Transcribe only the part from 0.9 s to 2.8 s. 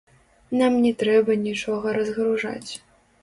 трэба нічога разгружаць.